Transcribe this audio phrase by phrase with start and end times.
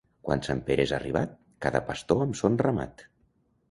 [0.27, 1.37] Quan Sant Pere és arribat,
[1.69, 3.11] cada pastor amb son ramat.